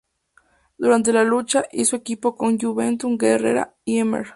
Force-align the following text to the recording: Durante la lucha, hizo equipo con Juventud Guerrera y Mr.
Durante 0.79 1.13
la 1.13 1.23
lucha, 1.23 1.65
hizo 1.71 1.95
equipo 1.95 2.35
con 2.35 2.57
Juventud 2.57 3.19
Guerrera 3.19 3.75
y 3.85 4.03
Mr. 4.03 4.27